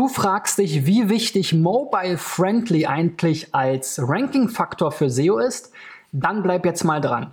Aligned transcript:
Du 0.00 0.08
fragst 0.08 0.56
dich, 0.56 0.86
wie 0.86 1.10
wichtig 1.10 1.52
Mobile 1.52 2.16
Friendly 2.16 2.86
eigentlich 2.86 3.54
als 3.54 4.00
Ranking-Faktor 4.02 4.92
für 4.92 5.10
SEO 5.10 5.36
ist? 5.36 5.72
Dann 6.10 6.42
bleib 6.42 6.64
jetzt 6.64 6.84
mal 6.84 7.02
dran. 7.02 7.32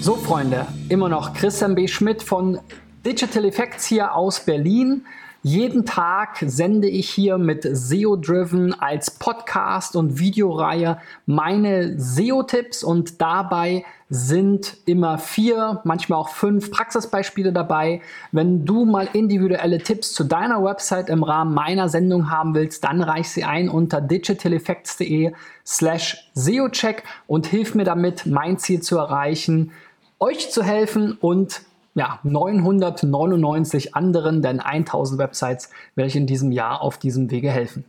So, 0.00 0.14
Freunde, 0.16 0.66
immer 0.88 1.10
noch 1.10 1.34
Christian 1.34 1.74
B. 1.74 1.86
Schmidt 1.86 2.22
von 2.22 2.60
Digital 3.04 3.44
Effects 3.44 3.84
hier 3.84 4.14
aus 4.14 4.40
Berlin. 4.40 5.04
Jeden 5.42 5.86
Tag 5.86 6.36
sende 6.46 6.86
ich 6.86 7.08
hier 7.08 7.38
mit 7.38 7.66
SEO 7.72 8.16
Driven 8.16 8.78
als 8.78 9.10
Podcast 9.10 9.96
und 9.96 10.18
Videoreihe 10.18 10.98
meine 11.24 11.98
SEO-Tipps 11.98 12.84
und 12.84 13.22
dabei 13.22 13.86
sind 14.10 14.76
immer 14.84 15.16
vier, 15.16 15.80
manchmal 15.84 16.18
auch 16.18 16.28
fünf 16.28 16.70
Praxisbeispiele 16.70 17.54
dabei. 17.54 18.02
Wenn 18.32 18.66
du 18.66 18.84
mal 18.84 19.08
individuelle 19.14 19.78
Tipps 19.78 20.12
zu 20.12 20.24
deiner 20.24 20.62
Website 20.62 21.08
im 21.08 21.22
Rahmen 21.22 21.54
meiner 21.54 21.88
Sendung 21.88 22.28
haben 22.28 22.54
willst, 22.54 22.84
dann 22.84 23.00
reich 23.00 23.30
sie 23.30 23.44
ein 23.44 23.70
unter 23.70 24.02
digitaleffects.de 24.02 25.32
slash 25.64 26.30
SEO-Check 26.34 27.02
und 27.26 27.46
hilf 27.46 27.74
mir 27.74 27.84
damit, 27.84 28.26
mein 28.26 28.58
Ziel 28.58 28.82
zu 28.82 28.98
erreichen, 28.98 29.72
euch 30.18 30.50
zu 30.50 30.62
helfen 30.62 31.16
und 31.18 31.62
ja, 31.94 32.20
999 32.22 33.94
anderen, 33.94 34.42
denn 34.42 34.60
1000 34.60 35.18
Websites, 35.18 35.70
welche 35.94 36.18
in 36.18 36.26
diesem 36.26 36.52
Jahr 36.52 36.82
auf 36.82 36.98
diesem 36.98 37.30
Wege 37.30 37.50
helfen. 37.50 37.84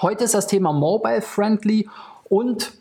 Heute 0.00 0.24
ist 0.24 0.34
das 0.34 0.46
Thema 0.46 0.72
Mobile 0.72 1.20
Friendly 1.20 1.88
und 2.24 2.72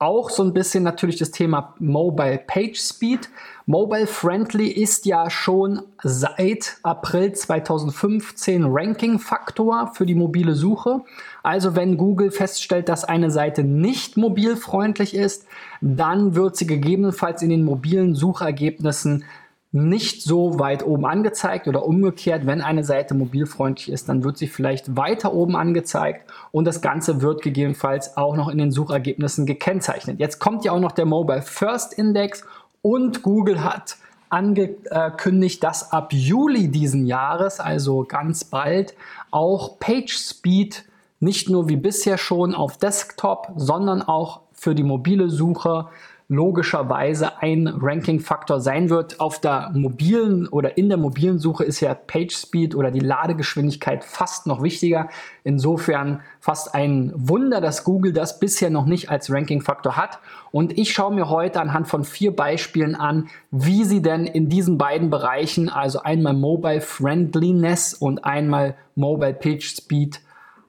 auch 0.00 0.30
so 0.30 0.42
ein 0.42 0.54
bisschen 0.54 0.82
natürlich 0.82 1.18
das 1.18 1.30
Thema 1.30 1.74
Mobile 1.78 2.40
Page 2.46 2.80
Speed. 2.80 3.28
Mobile 3.66 4.06
Friendly 4.06 4.68
ist 4.68 5.04
ja 5.04 5.28
schon 5.28 5.82
seit 6.02 6.78
April 6.82 7.32
2015 7.32 8.64
Ranking-Faktor 8.64 9.92
für 9.92 10.06
die 10.06 10.14
mobile 10.14 10.54
Suche. 10.54 11.02
Also 11.42 11.76
wenn 11.76 11.98
Google 11.98 12.30
feststellt, 12.30 12.88
dass 12.88 13.04
eine 13.04 13.30
Seite 13.30 13.62
nicht 13.62 14.16
mobilfreundlich 14.16 15.14
ist, 15.14 15.46
dann 15.82 16.34
wird 16.34 16.56
sie 16.56 16.66
gegebenenfalls 16.66 17.42
in 17.42 17.50
den 17.50 17.64
mobilen 17.64 18.14
Suchergebnissen 18.14 19.24
nicht 19.72 20.22
so 20.22 20.58
weit 20.58 20.84
oben 20.84 21.06
angezeigt 21.06 21.68
oder 21.68 21.84
umgekehrt, 21.84 22.44
wenn 22.44 22.60
eine 22.60 22.82
Seite 22.82 23.14
mobilfreundlich 23.14 23.90
ist, 23.90 24.08
dann 24.08 24.24
wird 24.24 24.36
sie 24.36 24.48
vielleicht 24.48 24.96
weiter 24.96 25.32
oben 25.32 25.54
angezeigt 25.54 26.28
und 26.50 26.64
das 26.64 26.80
Ganze 26.80 27.22
wird 27.22 27.42
gegebenenfalls 27.42 28.16
auch 28.16 28.34
noch 28.34 28.48
in 28.48 28.58
den 28.58 28.72
Suchergebnissen 28.72 29.46
gekennzeichnet. 29.46 30.18
Jetzt 30.18 30.40
kommt 30.40 30.64
ja 30.64 30.72
auch 30.72 30.80
noch 30.80 30.92
der 30.92 31.06
Mobile 31.06 31.42
First 31.42 31.92
Index 31.92 32.44
und 32.82 33.22
Google 33.22 33.62
hat 33.62 33.96
angekündigt, 34.28 35.62
dass 35.62 35.92
ab 35.92 36.12
Juli 36.12 36.68
diesen 36.68 37.06
Jahres, 37.06 37.60
also 37.60 38.04
ganz 38.08 38.44
bald, 38.44 38.94
auch 39.30 39.78
Page 39.78 40.12
Speed 40.12 40.84
nicht 41.20 41.48
nur 41.48 41.68
wie 41.68 41.76
bisher 41.76 42.18
schon 42.18 42.54
auf 42.54 42.76
Desktop, 42.78 43.52
sondern 43.56 44.02
auch 44.02 44.40
für 44.52 44.74
die 44.74 44.82
mobile 44.82 45.30
Suche 45.30 45.86
logischerweise 46.30 47.42
ein 47.42 47.66
Ranking-Faktor 47.66 48.60
sein 48.60 48.88
wird. 48.88 49.18
Auf 49.18 49.40
der 49.40 49.72
mobilen 49.74 50.46
oder 50.46 50.78
in 50.78 50.88
der 50.88 50.96
mobilen 50.96 51.40
Suche 51.40 51.64
ist 51.64 51.80
ja 51.80 51.92
Page 51.92 52.32
Speed 52.32 52.76
oder 52.76 52.92
die 52.92 53.00
Ladegeschwindigkeit 53.00 54.04
fast 54.04 54.46
noch 54.46 54.62
wichtiger. 54.62 55.08
Insofern 55.42 56.20
fast 56.38 56.72
ein 56.72 57.12
Wunder, 57.16 57.60
dass 57.60 57.82
Google 57.82 58.12
das 58.12 58.38
bisher 58.38 58.70
noch 58.70 58.86
nicht 58.86 59.10
als 59.10 59.32
Ranking-Faktor 59.32 59.96
hat. 59.96 60.20
Und 60.52 60.78
ich 60.78 60.92
schaue 60.92 61.12
mir 61.12 61.28
heute 61.28 61.60
anhand 61.60 61.88
von 61.88 62.04
vier 62.04 62.34
Beispielen 62.34 62.94
an, 62.94 63.28
wie 63.50 63.82
sie 63.82 64.00
denn 64.00 64.24
in 64.24 64.48
diesen 64.48 64.78
beiden 64.78 65.10
Bereichen, 65.10 65.68
also 65.68 66.00
einmal 66.02 66.34
Mobile 66.34 66.80
Friendliness 66.80 67.92
und 67.92 68.24
einmal 68.24 68.76
Mobile 68.94 69.34
Page 69.34 69.68
Speed, 69.68 70.20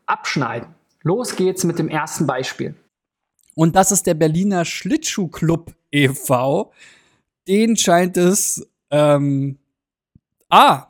abschneiden. 0.07 0.69
Los 1.03 1.35
geht's 1.35 1.63
mit 1.63 1.77
dem 1.77 1.87
ersten 1.87 2.25
Beispiel. 2.25 2.73
Und 3.55 3.75
das 3.75 3.91
ist 3.91 4.07
der 4.07 4.13
Berliner 4.13 4.65
Schlittschuhclub 4.65 5.73
e.V. 5.91 6.71
Den 7.47 7.75
scheint 7.75 8.17
es, 8.17 8.65
ähm, 8.89 9.57
ah, 10.49 10.87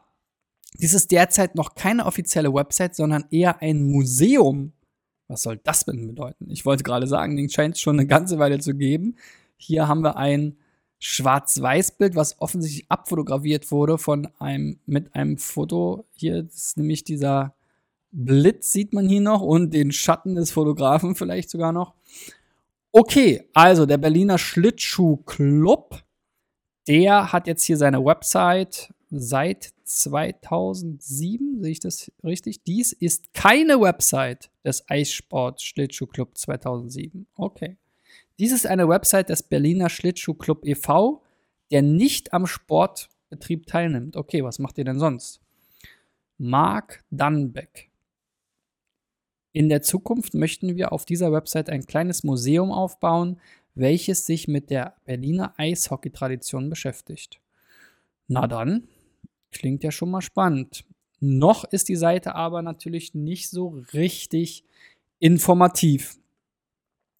dies 0.77 0.93
ist 0.93 1.11
derzeit 1.11 1.55
noch 1.55 1.75
keine 1.75 2.05
offizielle 2.05 2.53
Website, 2.53 2.95
sondern 2.95 3.25
eher 3.29 3.61
ein 3.61 3.83
Museum. 3.83 4.73
Was 5.27 5.43
soll 5.43 5.57
das 5.63 5.85
denn 5.85 6.07
bedeuten? 6.07 6.49
Ich 6.49 6.65
wollte 6.65 6.83
gerade 6.83 7.07
sagen, 7.07 7.35
den 7.35 7.49
scheint 7.49 7.75
es 7.75 7.81
schon 7.81 7.99
eine 7.99 8.07
ganze 8.07 8.39
Weile 8.39 8.59
zu 8.59 8.75
geben. 8.75 9.15
Hier 9.57 9.87
haben 9.87 10.01
wir 10.01 10.17
ein 10.17 10.57
Schwarz-Weiß-Bild, 10.99 12.15
was 12.15 12.39
offensichtlich 12.39 12.85
abfotografiert 12.89 13.71
wurde 13.71 13.97
von 13.97 14.27
einem, 14.39 14.79
mit 14.85 15.15
einem 15.15 15.37
Foto. 15.37 16.05
Hier 16.15 16.47
ist 16.47 16.77
nämlich 16.77 17.03
dieser 17.03 17.55
Blitz, 18.11 18.71
sieht 18.71 18.93
man 18.93 19.07
hier 19.07 19.21
noch, 19.21 19.41
und 19.41 19.73
den 19.73 19.91
Schatten 19.91 20.35
des 20.35 20.51
Fotografen 20.51 21.15
vielleicht 21.15 21.49
sogar 21.49 21.71
noch. 21.71 21.93
Okay, 22.93 23.49
also 23.53 23.85
der 23.85 23.97
Berliner 23.97 24.37
Schlittschuhclub, 24.37 26.03
der 26.87 27.31
hat 27.31 27.47
jetzt 27.47 27.63
hier 27.63 27.77
seine 27.77 28.03
Website 28.03 28.93
seit 29.09 29.73
2007, 29.83 31.61
sehe 31.61 31.71
ich 31.71 31.79
das 31.79 32.11
richtig? 32.23 32.63
Dies 32.63 32.91
ist 32.91 33.33
keine 33.33 33.79
Website 33.79 34.51
des 34.65 34.89
Eissport 34.89 35.61
Schlittschuhclub 35.61 36.37
2007. 36.37 37.27
Okay. 37.35 37.77
Dies 38.39 38.51
ist 38.51 38.65
eine 38.65 38.89
Website 38.89 39.29
des 39.29 39.43
Berliner 39.43 39.89
Schlittschuhclub 39.89 40.65
e.V., 40.65 41.23
der 41.71 41.81
nicht 41.81 42.33
am 42.33 42.47
Sportbetrieb 42.47 43.67
teilnimmt. 43.67 44.17
Okay, 44.17 44.43
was 44.43 44.59
macht 44.59 44.77
ihr 44.77 44.83
denn 44.83 44.99
sonst? 44.99 45.39
Mark 46.37 47.03
Dunbeck. 47.11 47.90
In 49.53 49.69
der 49.69 49.81
Zukunft 49.81 50.33
möchten 50.33 50.77
wir 50.77 50.93
auf 50.93 51.05
dieser 51.05 51.31
Website 51.31 51.69
ein 51.69 51.85
kleines 51.85 52.23
Museum 52.23 52.71
aufbauen, 52.71 53.39
welches 53.75 54.25
sich 54.25 54.47
mit 54.47 54.69
der 54.69 54.95
Berliner 55.05 55.53
Eishockey-Tradition 55.57 56.69
beschäftigt. 56.69 57.39
Na 58.27 58.47
dann, 58.47 58.87
klingt 59.51 59.83
ja 59.83 59.91
schon 59.91 60.11
mal 60.11 60.21
spannend. 60.21 60.85
Noch 61.19 61.65
ist 61.65 61.89
die 61.89 61.95
Seite 61.95 62.35
aber 62.35 62.61
natürlich 62.61 63.13
nicht 63.13 63.49
so 63.49 63.83
richtig 63.93 64.63
informativ. 65.19 66.17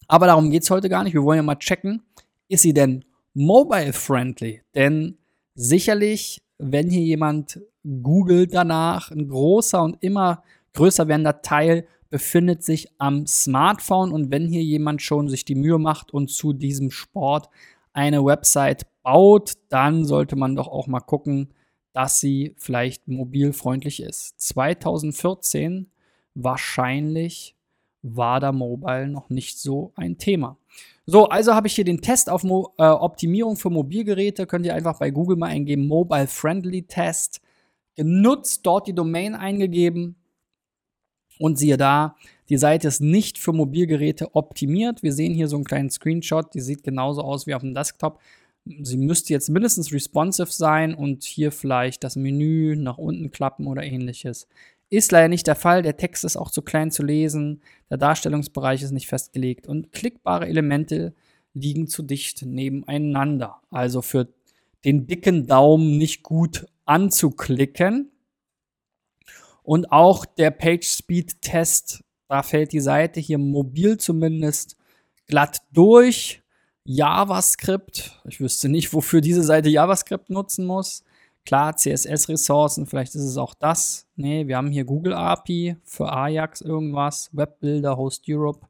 Aber 0.08 0.26
darum 0.26 0.50
geht 0.52 0.64
es 0.64 0.72
heute 0.72 0.90
gar 0.90 1.04
nicht. 1.04 1.14
Wir 1.14 1.24
wollen 1.24 1.38
ja 1.38 1.44
mal 1.44 1.56
checken, 1.56 2.02
ist 2.48 2.64
sie 2.64 2.74
denn 2.74 3.06
mobile-friendly? 3.34 4.62
Denn 4.74 5.18
sicherlich, 5.56 6.42
wenn 6.58 6.90
hier 6.90 7.04
jemand 7.04 7.62
googelt 7.84 8.54
danach, 8.54 9.12
ein 9.12 9.28
großer 9.28 9.82
und 9.84 9.98
immer 10.02 10.44
größer 10.74 11.08
werdender 11.08 11.42
Teil 11.42 11.88
befindet 12.12 12.64
sich 12.64 12.90
am 13.00 13.26
Smartphone 13.26 14.12
und 14.12 14.30
wenn 14.30 14.48
hier 14.48 14.62
jemand 14.62 15.02
schon 15.02 15.30
sich 15.30 15.46
die 15.46 15.56
Mühe 15.56 15.80
macht 15.80 16.14
und 16.14 16.30
zu 16.30 16.54
diesem 16.54 16.92
Sport 16.92 17.50
eine 17.94 18.24
Website 18.24 18.86
baut, 19.02 19.54
dann 19.70 20.06
sollte 20.06 20.36
man 20.36 20.56
doch 20.56 20.68
auch 20.68 20.86
mal 20.86 21.00
gucken, 21.00 21.54
dass 21.94 22.20
sie 22.20 22.54
vielleicht 22.58 23.08
mobilfreundlich 23.08 24.02
ist. 24.02 24.40
2014 24.40 25.88
wahrscheinlich 26.36 27.56
war 28.04 28.40
da 28.40 28.52
Mobile 28.52 29.08
noch 29.08 29.30
nicht 29.30 29.60
so 29.60 29.94
ein 29.96 30.18
Thema. 30.18 30.58
So, 31.06 31.30
also 31.30 31.54
habe 31.56 31.68
ich 31.68 31.76
hier 31.76 31.86
den 31.86 32.02
Test 32.02 32.30
auf 32.30 32.44
Mo 32.44 32.74
äh, 32.78 32.84
Optimierung 32.84 33.56
für 33.56 33.70
Mobilgeräte. 33.70 34.48
Könnt 34.48 34.66
ihr 34.66 34.76
einfach 34.76 35.00
bei 35.00 35.12
Google 35.12 35.38
mal 35.38 35.48
eingeben, 35.48 35.88
Mobile 35.88 36.28
Friendly 36.28 36.84
Test. 36.84 37.42
Genutzt, 37.96 38.66
dort 38.66 38.88
die 38.88 38.96
Domain 38.96 39.36
eingegeben, 39.36 40.16
und 41.42 41.58
siehe 41.58 41.78
da, 41.78 42.16
die 42.50 42.58
Seite 42.58 42.88
ist 42.88 43.02
nicht 43.02 43.38
für 43.38 43.54
Mobilgeräte 43.54 44.36
optimiert. 44.36 45.04
Wir 45.04 45.14
sehen 45.14 45.34
hier 45.34 45.48
so 45.48 45.56
einen 45.56 45.66
kleinen 45.66 45.90
Screenshot, 45.90 46.54
die 46.54 46.60
sieht 46.60 46.84
genauso 46.84 47.22
aus 47.22 47.48
wie 47.48 47.56
auf 47.56 47.62
dem 47.62 47.74
Desktop. 47.74 48.20
Sie 48.66 48.98
müsste 48.98 49.34
jetzt 49.34 49.50
mindestens 49.50 49.92
responsive 49.92 50.52
sein 50.52 50.94
und 50.94 51.24
hier 51.24 51.52
vielleicht 51.52 52.04
das 52.04 52.16
Menü 52.16 52.76
nach 52.76 53.00
unten 53.00 53.32
klappen 53.32 53.66
oder 53.66 53.84
ähnliches. 53.84 54.48
Ist 54.92 55.12
leider 55.12 55.30
nicht 55.30 55.48
der 55.48 55.56
Fall. 55.56 55.82
Der 55.82 55.98
Text 55.98 56.26
ist 56.26 56.38
auch 56.38 56.52
zu 56.52 56.62
klein 56.62 56.92
zu 56.92 57.02
lesen. 57.04 57.62
Der 57.90 57.98
Darstellungsbereich 57.98 58.84
ist 58.84 58.92
nicht 58.92 59.08
festgelegt 59.08 59.68
und 59.68 59.92
klickbare 59.94 60.48
Elemente 60.48 61.14
liegen 61.54 61.88
zu 61.88 62.04
dicht 62.04 62.46
nebeneinander. 62.46 63.62
Also 63.72 64.02
für 64.02 64.28
den 64.86 65.08
dicken 65.08 65.48
Daumen 65.48 65.98
nicht 65.98 66.22
gut 66.22 66.68
anzuklicken. 66.86 68.11
Und 69.72 69.90
auch 69.90 70.26
der 70.26 70.52
Page 70.52 70.86
Speed 70.86 71.42
Test, 71.42 72.04
da 72.28 72.44
fällt 72.44 72.74
die 72.74 72.82
Seite 72.82 73.22
hier 73.22 73.38
mobil 73.38 73.98
zumindest 73.98 74.76
glatt 75.28 75.62
durch. 75.72 76.44
JavaScript, 76.84 78.22
ich 78.28 78.42
wüsste 78.42 78.68
nicht, 78.68 78.94
wofür 78.94 79.22
diese 79.22 79.44
Seite 79.44 79.70
JavaScript 79.70 80.30
nutzen 80.30 80.66
muss. 80.66 81.06
Klar, 81.46 81.78
CSS-Ressourcen, 81.78 82.86
vielleicht 82.86 83.16
ist 83.16 83.24
es 83.24 83.38
auch 83.38 83.54
das. 83.54 84.06
Nee, 84.18 84.46
wir 84.46 84.58
haben 84.58 84.72
hier 84.72 84.84
Google 84.84 85.14
API 85.14 85.78
für 85.86 86.12
Ajax 86.12 86.60
irgendwas, 86.60 87.30
Webbuilder, 87.32 87.96
Host 87.96 88.26
Europe. 88.28 88.68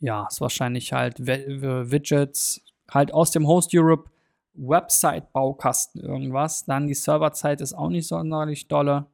ja, 0.00 0.26
ist 0.30 0.40
wahrscheinlich 0.40 0.94
halt 0.94 1.18
Widgets, 1.26 2.62
halt 2.90 3.12
aus 3.12 3.30
dem 3.30 3.46
Host 3.46 3.72
Europe 3.74 4.10
Website-Baukasten 4.54 6.00
irgendwas. 6.00 6.64
Dann 6.64 6.86
die 6.86 6.94
Serverzeit 6.94 7.60
ist 7.60 7.74
auch 7.74 7.90
nicht 7.90 8.08
sonderlich 8.08 8.68
dolle. 8.68 9.04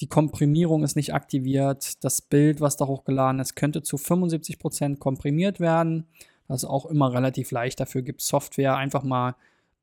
Die 0.00 0.06
Komprimierung 0.06 0.84
ist 0.84 0.96
nicht 0.96 1.12
aktiviert. 1.12 2.04
Das 2.04 2.22
Bild, 2.22 2.60
was 2.60 2.76
da 2.76 2.86
hochgeladen 2.86 3.40
ist, 3.40 3.56
könnte 3.56 3.82
zu 3.82 3.96
75% 3.96 4.98
komprimiert 4.98 5.58
werden. 5.58 6.06
Das 6.46 6.62
ist 6.62 6.68
auch 6.68 6.86
immer 6.86 7.12
relativ 7.12 7.50
leicht. 7.50 7.80
Dafür 7.80 8.02
gibt 8.02 8.20
es 8.20 8.28
Software. 8.28 8.76
Einfach 8.76 9.02
mal 9.02 9.34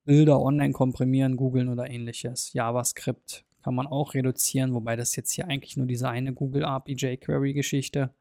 Bilder 0.06 0.40
online 0.40 0.74
komprimieren, 0.74 1.36
googeln 1.36 1.68
oder 1.68 1.90
ähnliches. 1.90 2.54
JavaScript 2.54 3.44
kann 3.64 3.76
man 3.76 3.88
auch 3.88 4.14
reduzieren, 4.14 4.74
wobei 4.74 4.96
das 4.96 5.16
jetzt 5.16 5.32
hier 5.32 5.48
eigentlich 5.48 5.76
nur 5.76 5.88
diese 5.88 6.08
eine 6.08 6.34
Google 6.34 6.64
API 6.64 6.94
jQuery 6.94 7.54
Geschichte. 7.54 8.12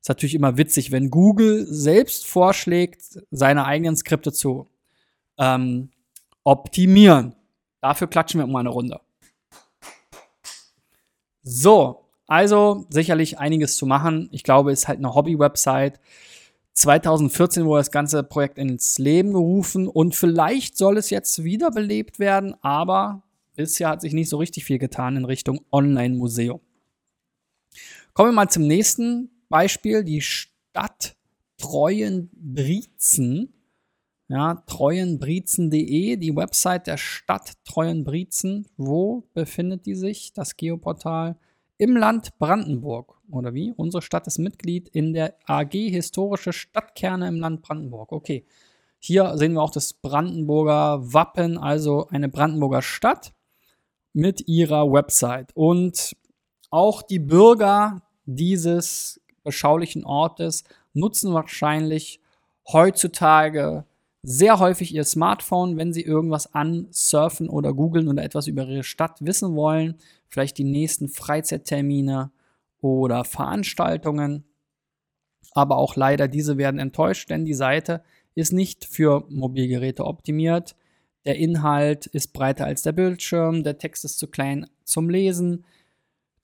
Ist 0.00 0.08
natürlich 0.08 0.34
immer 0.34 0.58
witzig, 0.58 0.92
wenn 0.92 1.10
Google 1.10 1.66
selbst 1.66 2.26
vorschlägt, 2.26 3.20
seine 3.30 3.64
eigenen 3.64 3.96
Skripte 3.96 4.32
zu 4.32 4.68
ähm, 5.38 5.90
optimieren. 6.44 7.34
Dafür 7.80 8.08
klatschen 8.08 8.40
wir 8.40 8.44
um 8.44 8.56
eine 8.56 8.70
Runde. 8.70 9.00
So, 11.42 12.04
also 12.26 12.86
sicherlich 12.90 13.38
einiges 13.38 13.76
zu 13.76 13.86
machen. 13.86 14.28
Ich 14.32 14.42
glaube, 14.42 14.70
es 14.72 14.80
ist 14.80 14.88
halt 14.88 14.98
eine 14.98 15.14
Hobby-Website. 15.14 16.00
2014 16.74 17.64
wurde 17.64 17.80
das 17.80 17.90
ganze 17.90 18.22
Projekt 18.22 18.58
ins 18.58 18.98
Leben 18.98 19.32
gerufen 19.32 19.88
und 19.88 20.14
vielleicht 20.14 20.76
soll 20.76 20.96
es 20.96 21.10
jetzt 21.10 21.42
wiederbelebt 21.42 22.20
werden, 22.20 22.54
aber 22.62 23.22
bisher 23.56 23.88
hat 23.88 24.00
sich 24.00 24.12
nicht 24.12 24.28
so 24.28 24.36
richtig 24.36 24.64
viel 24.64 24.78
getan 24.78 25.16
in 25.16 25.24
Richtung 25.24 25.60
Online-Museum. 25.72 26.60
Kommen 28.12 28.28
wir 28.30 28.34
mal 28.34 28.48
zum 28.48 28.66
nächsten 28.68 29.30
Beispiel, 29.48 30.04
die 30.04 30.20
Stadt 30.20 31.16
Treuenbrietzen 31.56 33.52
ja, 34.28 34.62
treuenbrietzen.de, 34.66 36.16
die 36.16 36.36
Website 36.36 36.86
der 36.86 36.98
Stadt 36.98 37.52
Treuenbrietzen. 37.64 38.66
Wo 38.76 39.24
befindet 39.32 39.86
die 39.86 39.94
sich, 39.94 40.32
das 40.34 40.56
Geoportal? 40.56 41.36
Im 41.78 41.96
Land 41.96 42.38
Brandenburg. 42.38 43.14
Oder 43.30 43.54
wie? 43.54 43.72
Unsere 43.72 44.02
Stadt 44.02 44.26
ist 44.26 44.38
Mitglied 44.38 44.88
in 44.88 45.14
der 45.14 45.34
AG 45.46 45.72
Historische 45.72 46.52
Stadtkerne 46.52 47.28
im 47.28 47.40
Land 47.40 47.62
Brandenburg. 47.62 48.12
Okay. 48.12 48.44
Hier 49.00 49.36
sehen 49.38 49.52
wir 49.52 49.62
auch 49.62 49.70
das 49.70 49.92
Brandenburger 49.92 51.12
Wappen, 51.14 51.56
also 51.56 52.08
eine 52.08 52.28
Brandenburger 52.28 52.82
Stadt 52.82 53.32
mit 54.12 54.48
ihrer 54.48 54.92
Website. 54.92 55.52
Und 55.54 56.16
auch 56.70 57.02
die 57.02 57.20
Bürger 57.20 58.02
dieses 58.26 59.20
beschaulichen 59.44 60.04
Ortes 60.04 60.64
nutzen 60.92 61.32
wahrscheinlich 61.32 62.20
heutzutage 62.66 63.84
sehr 64.22 64.58
häufig 64.58 64.94
ihr 64.94 65.04
Smartphone, 65.04 65.76
wenn 65.76 65.92
sie 65.92 66.02
irgendwas 66.02 66.52
ansurfen 66.54 67.48
oder 67.48 67.72
googeln 67.72 68.08
oder 68.08 68.24
etwas 68.24 68.46
über 68.46 68.66
ihre 68.66 68.82
Stadt 68.82 69.24
wissen 69.24 69.54
wollen, 69.54 69.96
vielleicht 70.28 70.58
die 70.58 70.64
nächsten 70.64 71.08
Freizeittermine 71.08 72.30
oder 72.80 73.24
Veranstaltungen. 73.24 74.44
Aber 75.52 75.76
auch 75.76 75.96
leider 75.96 76.28
diese 76.28 76.58
werden 76.58 76.80
enttäuscht, 76.80 77.30
denn 77.30 77.44
die 77.44 77.54
Seite 77.54 78.02
ist 78.34 78.52
nicht 78.52 78.84
für 78.84 79.24
Mobilgeräte 79.28 80.04
optimiert. 80.04 80.76
Der 81.24 81.36
Inhalt 81.36 82.06
ist 82.06 82.32
breiter 82.32 82.66
als 82.66 82.82
der 82.82 82.92
Bildschirm, 82.92 83.64
der 83.64 83.78
Text 83.78 84.04
ist 84.04 84.18
zu 84.18 84.28
klein 84.28 84.66
zum 84.84 85.10
Lesen. 85.10 85.64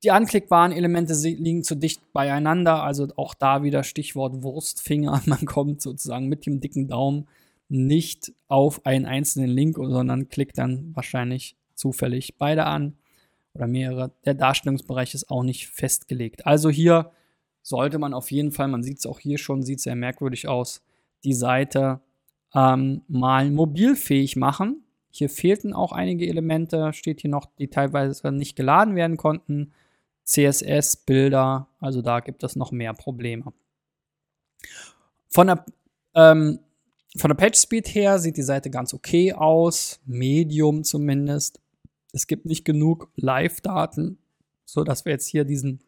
Die 0.02 0.10
anklickbaren 0.10 0.72
Elemente 0.72 1.14
liegen 1.14 1.64
zu 1.64 1.74
dicht 1.74 2.12
beieinander, 2.12 2.82
also 2.82 3.08
auch 3.16 3.34
da 3.34 3.62
wieder 3.62 3.84
Stichwort 3.84 4.42
Wurstfinger. 4.42 5.22
Man 5.26 5.46
kommt 5.46 5.80
sozusagen 5.80 6.28
mit 6.28 6.46
dem 6.46 6.60
dicken 6.60 6.88
Daumen 6.88 7.26
nicht 7.68 8.32
auf 8.48 8.84
einen 8.86 9.06
einzelnen 9.06 9.50
Link, 9.50 9.76
sondern 9.76 10.28
klickt 10.28 10.58
dann 10.58 10.94
wahrscheinlich 10.94 11.56
zufällig 11.74 12.36
beide 12.38 12.66
an 12.66 12.96
oder 13.54 13.66
mehrere. 13.66 14.12
Der 14.24 14.34
Darstellungsbereich 14.34 15.14
ist 15.14 15.30
auch 15.30 15.42
nicht 15.42 15.68
festgelegt. 15.68 16.46
Also 16.46 16.70
hier 16.70 17.12
sollte 17.62 17.98
man 17.98 18.14
auf 18.14 18.30
jeden 18.30 18.52
Fall, 18.52 18.68
man 18.68 18.82
sieht 18.82 18.98
es 18.98 19.06
auch 19.06 19.18
hier 19.18 19.38
schon, 19.38 19.62
sieht 19.62 19.80
sehr 19.80 19.96
merkwürdig 19.96 20.48
aus, 20.48 20.84
die 21.24 21.32
Seite 21.32 22.00
ähm, 22.54 23.02
mal 23.08 23.50
mobilfähig 23.50 24.36
machen. 24.36 24.84
Hier 25.10 25.30
fehlten 25.30 25.72
auch 25.72 25.92
einige 25.92 26.26
Elemente, 26.26 26.92
steht 26.92 27.20
hier 27.20 27.30
noch, 27.30 27.46
die 27.58 27.68
teilweise 27.68 28.32
nicht 28.32 28.56
geladen 28.56 28.96
werden 28.96 29.16
konnten. 29.16 29.72
CSS, 30.24 30.96
Bilder, 30.96 31.68
also 31.80 32.02
da 32.02 32.20
gibt 32.20 32.42
es 32.42 32.56
noch 32.56 32.72
mehr 32.72 32.94
Probleme. 32.94 33.52
Von 35.28 35.48
der 35.48 35.64
ähm, 36.14 36.60
von 37.16 37.28
der 37.28 37.36
Page 37.36 37.56
Speed 37.56 37.94
her 37.94 38.18
sieht 38.18 38.36
die 38.36 38.42
Seite 38.42 38.70
ganz 38.70 38.92
okay 38.92 39.32
aus, 39.32 40.00
Medium 40.04 40.82
zumindest. 40.82 41.60
Es 42.12 42.26
gibt 42.26 42.46
nicht 42.46 42.64
genug 42.64 43.10
Live-Daten, 43.16 44.18
sodass 44.64 45.04
wir 45.04 45.12
jetzt 45.12 45.26
hier 45.26 45.44
diesen, 45.44 45.80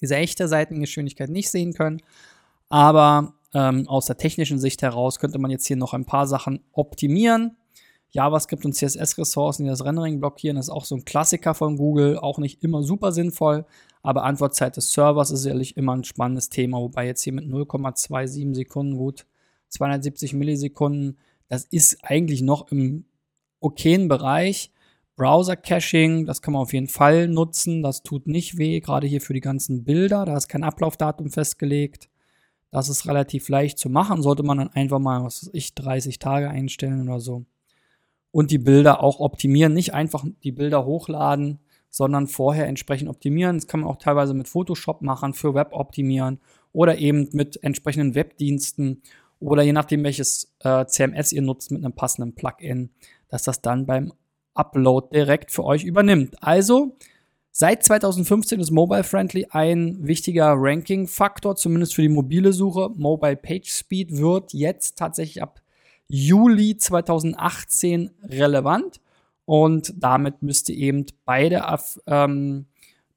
diese 0.00 0.16
echte 0.16 0.48
Seitengeschwindigkeit 0.48 1.30
nicht 1.30 1.50
sehen 1.50 1.72
können. 1.72 2.02
Aber 2.68 3.34
ähm, 3.54 3.88
aus 3.88 4.06
der 4.06 4.16
technischen 4.16 4.58
Sicht 4.58 4.82
heraus 4.82 5.18
könnte 5.18 5.38
man 5.38 5.50
jetzt 5.50 5.66
hier 5.66 5.76
noch 5.76 5.94
ein 5.94 6.04
paar 6.04 6.26
Sachen 6.26 6.64
optimieren. 6.72 7.56
JavaScript 8.12 8.64
und 8.64 8.74
CSS-Ressourcen, 8.74 9.64
die 9.64 9.70
das 9.70 9.84
Rendering 9.84 10.18
blockieren, 10.18 10.56
ist 10.56 10.68
auch 10.68 10.84
so 10.84 10.96
ein 10.96 11.04
Klassiker 11.04 11.54
von 11.54 11.76
Google, 11.76 12.18
auch 12.18 12.38
nicht 12.38 12.62
immer 12.64 12.82
super 12.82 13.12
sinnvoll, 13.12 13.66
aber 14.02 14.24
Antwortzeit 14.24 14.76
des 14.76 14.92
Servers 14.92 15.30
ist 15.30 15.42
sicherlich 15.42 15.76
immer 15.76 15.94
ein 15.94 16.02
spannendes 16.02 16.48
Thema, 16.48 16.78
wobei 16.78 17.06
jetzt 17.06 17.22
hier 17.22 17.32
mit 17.32 17.44
0,27 17.44 18.52
Sekunden 18.54 18.96
gut 18.96 19.26
270 19.70 20.34
Millisekunden. 20.34 21.18
Das 21.48 21.64
ist 21.64 21.98
eigentlich 22.02 22.42
noch 22.42 22.70
im 22.70 23.06
okayen 23.60 24.08
Bereich. 24.08 24.70
Browser-Caching, 25.16 26.24
das 26.24 26.40
kann 26.40 26.54
man 26.54 26.62
auf 26.62 26.72
jeden 26.72 26.88
Fall 26.88 27.28
nutzen. 27.28 27.82
Das 27.82 28.02
tut 28.02 28.26
nicht 28.26 28.56
weh, 28.56 28.80
gerade 28.80 29.06
hier 29.06 29.20
für 29.20 29.34
die 29.34 29.40
ganzen 29.40 29.84
Bilder. 29.84 30.24
Da 30.24 30.36
ist 30.36 30.48
kein 30.48 30.64
Ablaufdatum 30.64 31.30
festgelegt. 31.30 32.08
Das 32.70 32.88
ist 32.88 33.06
relativ 33.06 33.48
leicht 33.48 33.78
zu 33.78 33.90
machen. 33.90 34.22
Sollte 34.22 34.42
man 34.42 34.58
dann 34.58 34.70
einfach 34.70 34.98
mal, 34.98 35.22
was 35.22 35.42
weiß 35.42 35.50
ich, 35.52 35.74
30 35.74 36.18
Tage 36.18 36.48
einstellen 36.48 37.08
oder 37.08 37.20
so. 37.20 37.44
Und 38.30 38.50
die 38.50 38.58
Bilder 38.58 39.02
auch 39.02 39.20
optimieren. 39.20 39.74
Nicht 39.74 39.92
einfach 39.92 40.24
die 40.42 40.52
Bilder 40.52 40.86
hochladen, 40.86 41.58
sondern 41.90 42.26
vorher 42.28 42.66
entsprechend 42.66 43.10
optimieren. 43.10 43.56
Das 43.56 43.66
kann 43.66 43.80
man 43.80 43.90
auch 43.90 43.98
teilweise 43.98 44.32
mit 44.32 44.48
Photoshop 44.48 45.02
machen, 45.02 45.34
für 45.34 45.52
Web 45.54 45.70
optimieren 45.72 46.40
oder 46.72 46.96
eben 46.98 47.28
mit 47.32 47.62
entsprechenden 47.62 48.14
Webdiensten 48.14 49.02
oder 49.40 49.62
je 49.62 49.72
nachdem, 49.72 50.04
welches 50.04 50.52
äh, 50.60 50.84
CMS 50.86 51.32
ihr 51.32 51.42
nutzt 51.42 51.70
mit 51.70 51.84
einem 51.84 51.94
passenden 51.94 52.34
Plugin, 52.34 52.90
dass 53.28 53.42
das 53.42 53.62
dann 53.62 53.86
beim 53.86 54.12
Upload 54.54 55.08
direkt 55.12 55.50
für 55.50 55.64
euch 55.64 55.84
übernimmt. 55.84 56.36
Also 56.42 56.96
seit 57.50 57.82
2015 57.82 58.60
ist 58.60 58.70
Mobile 58.70 59.04
Friendly 59.04 59.46
ein 59.50 60.06
wichtiger 60.06 60.54
Ranking-Faktor, 60.56 61.56
zumindest 61.56 61.94
für 61.94 62.02
die 62.02 62.08
mobile 62.08 62.52
Suche. 62.52 62.90
Mobile 62.94 63.36
Page 63.36 63.70
Speed 63.70 64.18
wird 64.18 64.52
jetzt 64.52 64.98
tatsächlich 64.98 65.42
ab 65.42 65.62
Juli 66.08 66.76
2018 66.76 68.10
relevant 68.24 69.00
und 69.44 69.94
damit 69.96 70.42
müsst 70.42 70.68
ihr 70.68 70.76
eben 70.76 71.06
beide, 71.24 71.64
ähm, 72.06 72.66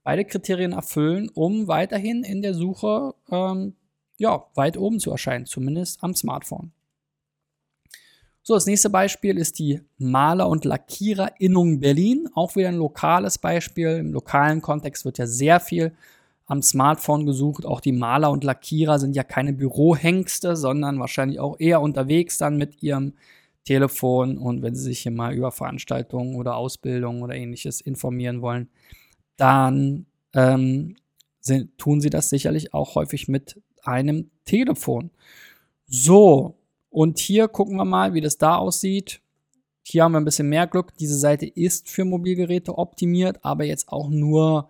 beide 0.04 0.26
Kriterien 0.26 0.72
erfüllen, 0.72 1.30
um 1.34 1.68
weiterhin 1.68 2.24
in 2.24 2.42
der 2.42 2.54
Suche 2.54 3.16
ähm, 3.32 3.76
ja, 4.24 4.46
weit 4.56 4.78
oben 4.78 5.02
zu 5.02 5.12
erscheinen, 5.12 5.46
zumindest 5.46 6.02
am 6.02 6.16
Smartphone. 6.16 6.72
So, 8.42 8.54
das 8.54 8.66
nächste 8.66 8.90
Beispiel 8.90 9.38
ist 9.38 9.60
die 9.60 9.82
Maler- 9.98 10.48
und 10.48 10.64
Lackiererinnung 10.64 11.82
Berlin. 11.82 12.30
Auch 12.34 12.56
wieder 12.56 12.70
ein 12.70 12.78
lokales 12.78 13.38
Beispiel. 13.38 13.98
Im 13.98 14.14
lokalen 14.14 14.62
Kontext 14.62 15.04
wird 15.04 15.18
ja 15.18 15.28
sehr 15.28 15.60
viel 15.60 15.94
am 16.46 16.62
Smartphone 16.62 17.26
gesucht. 17.26 17.66
Auch 17.66 17.82
die 17.82 17.92
Maler 17.92 18.32
und 18.32 18.46
Lackierer 18.46 18.98
sind 18.98 19.14
ja 19.14 19.24
keine 19.24 19.52
Bürohengste, 19.52 20.56
sondern 20.56 21.00
wahrscheinlich 21.00 21.40
auch 21.40 21.60
eher 21.60 21.82
unterwegs 21.82 22.38
dann 22.38 22.58
mit 22.58 22.82
ihrem 22.82 23.14
Telefon 23.66 24.38
und 24.38 24.62
wenn 24.62 24.76
sie 24.76 24.84
sich 24.84 25.00
hier 25.00 25.12
mal 25.12 25.34
über 25.34 25.52
Veranstaltungen 25.52 26.36
oder 26.36 26.56
Ausbildungen 26.56 27.24
oder 27.24 27.36
ähnliches 27.36 27.80
informieren 27.80 28.42
wollen, 28.42 28.70
dann 29.38 30.06
ähm, 30.34 30.96
sind, 31.40 31.78
tun 31.78 32.02
sie 32.02 32.10
das 32.10 32.30
sicherlich 32.30 32.74
auch 32.74 32.96
häufig 32.96 33.30
mit 33.30 33.62
einem 33.84 34.32
Telefon. 34.46 35.12
So, 35.88 36.58
und 36.90 37.20
hier 37.20 37.48
gucken 37.48 37.76
wir 37.76 37.86
mal, 37.86 38.14
wie 38.14 38.22
das 38.22 38.38
da 38.38 38.56
aussieht. 38.56 39.22
Hier 39.84 40.04
haben 40.04 40.14
wir 40.14 40.20
ein 40.20 40.26
bisschen 40.26 40.50
mehr 40.50 40.68
Glück. 40.68 40.96
Diese 40.98 41.18
Seite 41.18 41.46
ist 41.46 41.90
für 41.90 42.06
Mobilgeräte 42.06 42.78
optimiert, 42.78 43.40
aber 43.44 43.66
jetzt 43.66 43.90
auch 43.90 44.10
nur 44.10 44.70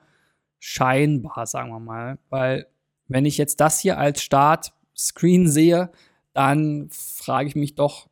scheinbar, 0.60 1.46
sagen 1.46 1.70
wir 1.70 1.79
mal. 1.79 2.17
Weil 2.29 2.67
wenn 3.08 3.25
ich 3.25 3.38
jetzt 3.38 3.60
das 3.60 3.79
hier 3.79 3.98
als 3.98 4.22
Startscreen 4.22 5.48
sehe, 5.48 5.91
dann 6.34 6.89
frage 6.91 7.50
ich 7.50 7.55
mich 7.55 7.75
doch, 7.75 8.10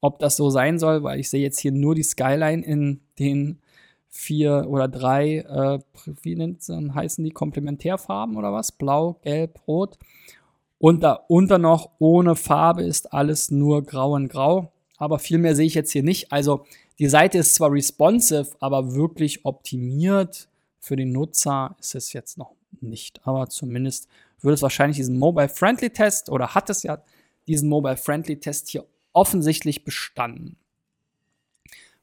ob 0.00 0.18
das 0.18 0.36
so 0.36 0.50
sein 0.50 0.78
soll, 0.78 1.02
weil 1.02 1.18
ich 1.18 1.30
sehe 1.30 1.42
jetzt 1.42 1.58
hier 1.58 1.72
nur 1.72 1.94
die 1.94 2.02
Skyline 2.02 2.62
in 2.62 3.00
den 3.18 3.58
vier 4.10 4.66
oder 4.68 4.86
drei, 4.86 5.38
äh, 5.38 5.78
wie 6.22 6.36
nennt, 6.36 6.62
heißen 6.62 7.24
die, 7.24 7.30
Komplementärfarben 7.30 8.36
oder 8.36 8.52
was? 8.52 8.70
Blau, 8.70 9.14
Gelb, 9.22 9.66
Rot. 9.66 9.98
Und 10.84 11.02
da 11.02 11.14
unter 11.28 11.56
noch 11.56 11.92
ohne 11.98 12.36
Farbe 12.36 12.82
ist 12.82 13.14
alles 13.14 13.50
nur 13.50 13.86
grau 13.86 14.12
und 14.12 14.28
grau. 14.28 14.70
Aber 14.98 15.18
viel 15.18 15.38
mehr 15.38 15.56
sehe 15.56 15.64
ich 15.64 15.72
jetzt 15.72 15.92
hier 15.92 16.02
nicht. 16.02 16.30
Also 16.30 16.66
die 16.98 17.06
Seite 17.06 17.38
ist 17.38 17.54
zwar 17.54 17.72
responsive, 17.72 18.50
aber 18.60 18.94
wirklich 18.94 19.46
optimiert 19.46 20.46
für 20.80 20.94
den 20.94 21.10
Nutzer 21.10 21.74
ist 21.80 21.94
es 21.94 22.12
jetzt 22.12 22.36
noch 22.36 22.52
nicht. 22.82 23.26
Aber 23.26 23.48
zumindest 23.48 24.08
würde 24.42 24.56
es 24.56 24.60
wahrscheinlich 24.60 24.98
diesen 24.98 25.18
Mobile-Friendly-Test 25.18 26.28
oder 26.28 26.54
hat 26.54 26.68
es 26.68 26.82
ja 26.82 27.02
diesen 27.46 27.70
Mobile-Friendly-Test 27.70 28.68
hier 28.68 28.84
offensichtlich 29.14 29.84
bestanden. 29.84 30.58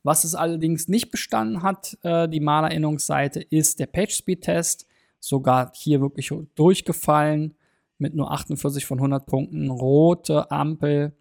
Was 0.01 0.23
es 0.23 0.33
allerdings 0.33 0.87
nicht 0.87 1.11
bestanden 1.11 1.61
hat, 1.61 1.99
äh, 2.01 2.27
die 2.27 2.39
Malerinnungsseite, 2.39 3.41
ist 3.41 3.77
der 3.77 3.85
PageSpeed-Test. 3.85 4.87
Sogar 5.19 5.71
hier 5.75 6.01
wirklich 6.01 6.33
durchgefallen 6.55 7.53
mit 8.01 8.15
nur 8.15 8.31
48 8.31 8.85
von 8.85 8.99
100 8.99 9.25
Punkten. 9.25 9.69
Rote 9.69 10.51
Ampel. 10.51 11.13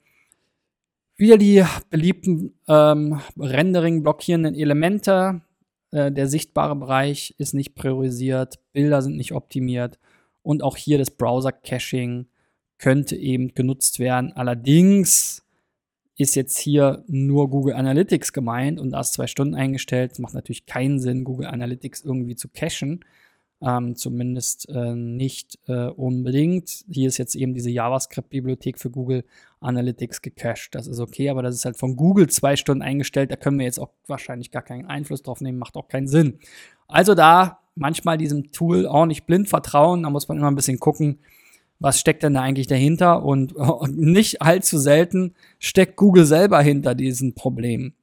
Wieder 1.17 1.37
die 1.37 1.65
beliebten 1.91 2.55
ähm, 2.67 3.21
Rendering-blockierenden 3.39 4.55
Elemente. 4.55 5.43
Äh, 5.91 6.11
der 6.11 6.27
sichtbare 6.27 6.77
Bereich 6.77 7.35
ist 7.39 7.53
nicht 7.53 7.75
priorisiert, 7.75 8.59
Bilder 8.73 9.03
sind 9.03 9.17
nicht 9.17 9.33
optimiert 9.33 9.99
und 10.43 10.63
auch 10.63 10.77
hier 10.77 10.99
das 10.99 11.11
Browser-Caching 11.11 12.27
könnte 12.79 13.17
eben 13.17 13.55
genutzt 13.55 13.99
werden. 13.99 14.33
Allerdings 14.33 15.45
ist 16.17 16.35
jetzt 16.35 16.59
hier 16.59 17.05
nur 17.07 17.51
Google 17.51 17.75
Analytics 17.75 18.33
gemeint 18.33 18.79
und 18.79 18.91
da 18.91 19.01
ist 19.01 19.13
zwei 19.13 19.27
Stunden 19.27 19.55
eingestellt. 19.55 20.13
Es 20.13 20.19
macht 20.19 20.35
natürlich 20.35 20.67
keinen 20.67 21.01
Sinn, 21.01 21.25
Google 21.25 21.47
Analytics 21.47 22.03
irgendwie 22.05 22.37
zu 22.37 22.49
cachen. 22.49 23.05
Ähm, 23.63 23.95
zumindest 23.95 24.71
äh, 24.71 24.95
nicht 24.95 25.59
äh, 25.69 25.89
unbedingt. 25.89 26.85
Hier 26.89 27.09
ist 27.09 27.19
jetzt 27.19 27.35
eben 27.35 27.53
diese 27.53 27.71
JavaScript-Bibliothek 27.71 28.79
für 28.79 28.91
Google 28.91 29.25
Analytics 29.61 30.23
gecached. 30.23 30.75
Das 30.75 30.87
ist 30.87 30.99
okay, 30.99 31.29
aber 31.29 31.43
das 31.43 31.57
ist 31.57 31.67
halt 31.67 31.77
von 31.77 31.95
Google 31.95 32.29
zwei 32.29 32.57
Stunden 32.57 32.81
eingestellt. 32.81 33.31
Da 33.31 33.37
können 33.37 33.59
wir 33.59 33.67
jetzt 33.67 33.79
auch 33.79 33.91
wahrscheinlich 34.07 34.51
gar 34.51 34.63
keinen 34.63 34.87
Einfluss 34.87 35.23
drauf 35.23 35.43
nehmen, 35.43 35.59
macht 35.59 35.77
auch 35.77 35.89
keinen 35.89 36.09
Sinn. 36.09 36.39
Also 36.89 37.15
da 37.15 37.61
manchmal 37.75 38.17
diesem 38.17 38.51
Tool 38.53 38.87
auch 38.87 39.07
nicht 39.07 39.27
blind 39.27 39.49
vertrauen. 39.49 40.05
Da 40.05 40.11
muss 40.11 40.29
man 40.29 40.39
immer 40.39 40.51
ein 40.51 40.57
bisschen 40.57 40.81
gucken, 40.81 41.19
was 41.81 41.99
steckt 41.99 42.23
denn 42.23 42.35
da 42.35 42.43
eigentlich 42.43 42.67
dahinter? 42.67 43.23
Und 43.25 43.55
nicht 43.89 44.43
allzu 44.43 44.79
selten 44.79 45.35
steckt 45.59 45.97
Google 45.97 46.25
selber 46.25 46.61
hinter 46.63 46.95
diesen 46.95 47.35
Problemen. 47.35 47.95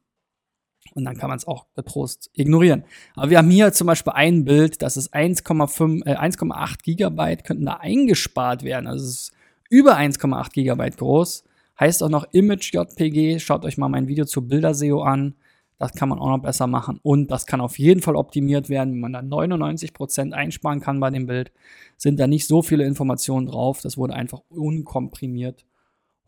Und 0.93 1.05
dann 1.05 1.17
kann 1.17 1.29
man 1.29 1.37
es 1.37 1.47
auch 1.47 1.65
getrost 1.75 2.29
ignorieren. 2.33 2.83
Aber 3.15 3.29
wir 3.29 3.37
haben 3.37 3.49
hier 3.49 3.71
zum 3.73 3.87
Beispiel 3.87 4.13
ein 4.13 4.45
Bild, 4.45 4.81
das 4.81 4.97
ist 4.97 5.13
1,5, 5.13 6.05
äh, 6.05 6.15
1,8 6.15 6.83
Gigabyte, 6.83 7.43
könnten 7.43 7.65
da 7.65 7.73
eingespart 7.75 8.63
werden. 8.63 8.87
Also 8.87 9.05
es 9.05 9.11
ist 9.11 9.31
über 9.69 9.97
1,8 9.97 10.53
Gigabyte 10.53 10.97
groß. 10.97 11.43
Heißt 11.79 12.01
auch 12.01 12.09
noch 12.09 12.25
Image 12.31 12.73
JPG. 12.73 13.39
Schaut 13.39 13.65
euch 13.65 13.77
mal 13.77 13.89
mein 13.89 14.07
Video 14.07 14.25
zu 14.25 14.47
Bilderseo 14.47 15.01
an. 15.01 15.35
Das 15.77 15.93
kann 15.93 16.09
man 16.09 16.17
auch 16.17 16.29
noch 16.29 16.41
besser 16.41 16.65
machen. 16.65 16.99
Und 17.03 17.29
das 17.29 17.45
kann 17.45 17.61
auf 17.61 17.77
jeden 17.77 18.01
Fall 18.01 18.15
optimiert 18.15 18.67
werden, 18.69 18.93
wenn 18.93 18.99
man 18.99 19.13
da 19.13 19.19
99% 19.19 20.31
einsparen 20.33 20.79
kann 20.79 20.99
bei 20.99 21.11
dem 21.11 21.27
Bild. 21.27 21.51
Sind 21.97 22.19
da 22.19 22.25
nicht 22.25 22.47
so 22.47 22.63
viele 22.63 22.85
Informationen 22.85 23.45
drauf. 23.45 23.81
Das 23.81 23.97
wurde 23.97 24.15
einfach 24.15 24.41
unkomprimiert 24.49 25.65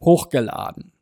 hochgeladen. 0.01 0.93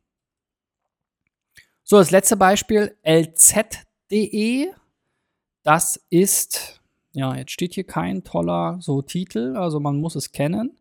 So, 1.90 1.96
das 1.96 2.10
letzte 2.10 2.36
Beispiel, 2.36 2.94
lz.de. 3.02 4.68
Das 5.62 5.98
ist, 6.10 6.82
ja, 7.12 7.34
jetzt 7.34 7.52
steht 7.52 7.72
hier 7.72 7.84
kein 7.84 8.24
toller 8.24 8.76
so 8.82 9.00
Titel, 9.00 9.56
also 9.56 9.80
man 9.80 9.98
muss 9.98 10.14
es 10.14 10.32
kennen. 10.32 10.76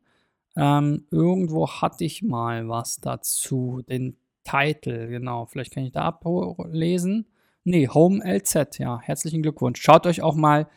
Ähm, 0.57 1.05
irgendwo 1.09 1.69
hatte 1.69 2.03
ich 2.03 2.23
mal 2.23 2.67
was 2.67 2.99
dazu, 2.99 3.81
den 3.87 4.17
Titel, 4.43 5.07
genau. 5.07 5.45
Vielleicht 5.45 5.73
kann 5.73 5.85
ich 5.85 5.93
da 5.93 6.01
ablesen. 6.01 7.27
Nee, 7.63 7.87
Home 7.87 8.21
LZ, 8.21 8.77
ja, 8.77 8.99
herzlichen 8.99 9.43
Glückwunsch. 9.43 9.81
Schaut 9.81 10.05
euch 10.07 10.21
auch 10.21 10.35
mal 10.35 10.67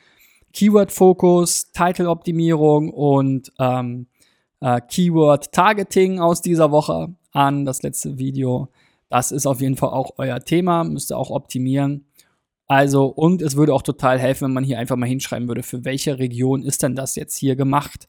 Keyword-Fokus, 0.53 1.73
Title-Optimierung 1.73 2.91
und 2.91 3.53
ähm, 3.59 4.07
äh, 4.61 4.81
Keyword-Targeting 4.81 6.21
aus 6.21 6.41
dieser 6.41 6.71
Woche 6.71 7.17
an, 7.33 7.65
das 7.65 7.83
letzte 7.83 8.17
Video. 8.17 8.69
Das 9.11 9.33
ist 9.33 9.47
auf 9.47 9.61
jeden 9.61 9.77
Fall 9.77 9.91
auch 9.91 10.13
euer 10.17 10.41
Thema, 10.41 10.85
müsst 10.85 11.13
ihr 11.13 11.19
auch 11.19 11.31
optimieren. 11.31 12.07
Also, 12.67 13.07
und 13.07 13.43
es 13.43 13.57
würde 13.57 13.75
auch 13.75 13.83
total 13.83 14.19
helfen, 14.19 14.45
wenn 14.47 14.55
man 14.55 14.65
hier 14.65 14.79
einfach 14.79 14.97
mal 14.97 15.09
hinschreiben 15.09 15.49
würde, 15.49 15.65
für 15.65 15.85
welche 15.85 16.19
Region 16.21 16.63
ist 16.63 16.83
denn 16.83 16.95
das 16.95 17.17
jetzt 17.17 17.37
hier 17.37 17.57
gemacht? 17.57 18.09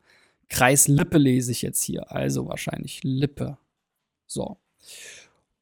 Kreis 0.50 0.88
Lippe 0.88 1.17
lese 1.17 1.51
ich 1.51 1.63
jetzt 1.63 1.81
hier, 1.81 2.12
also 2.12 2.48
wahrscheinlich 2.48 3.01
Lippe. 3.03 3.58
So. 4.27 4.58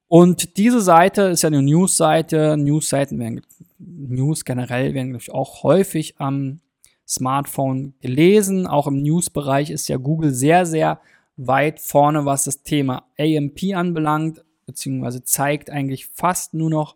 Und 0.10 0.58
diese 0.58 0.82
Seite 0.82 1.22
ist 1.24 1.44
ja 1.44 1.48
eine 1.48 1.62
News-Seite. 1.62 2.58
News-Seiten 2.58 3.20
werden, 3.20 3.42
News 3.78 4.44
generell 4.44 4.94
werden, 4.94 5.12
glaube 5.18 5.34
auch 5.34 5.64
häufig 5.64 6.16
am 6.18 6.60
Smartphone 7.08 7.94
gelesen. 8.02 8.68
Auch 8.68 8.88
im 8.88 9.02
News-Bereich 9.02 9.70
ist 9.70 9.88
ja 9.88 9.98
Google 9.98 10.34
sehr, 10.34 10.66
sehr 10.66 11.00
weit 11.38 11.80
vorne, 11.80 12.26
was 12.26 12.44
das 12.44 12.64
Thema 12.64 13.06
AMP 13.18 13.76
anbelangt, 13.76 14.44
beziehungsweise 14.70 15.24
zeigt 15.24 15.70
eigentlich 15.70 16.08
fast 16.08 16.54
nur 16.54 16.70
noch 16.70 16.96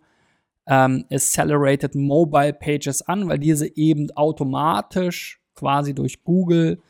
ähm, 0.68 1.06
Accelerated 1.12 1.96
Mobile 1.96 2.54
Pages 2.54 3.02
an, 3.02 3.28
weil 3.28 3.40
diese 3.40 3.76
eben 3.76 4.12
automatisch 4.12 5.42
quasi 5.56 5.94
durch 5.94 6.24
Google 6.24 6.82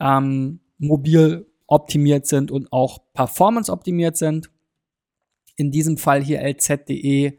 ähm, 0.00 0.60
mobil 0.78 1.46
optimiert 1.66 2.26
sind 2.26 2.50
und 2.50 2.72
auch 2.72 2.98
performance 3.14 3.70
optimiert 3.70 4.16
sind 4.16 4.50
in 5.56 5.70
diesem 5.70 5.96
Fall 5.96 6.22
hier 6.22 6.42
lz.de, 6.42 7.38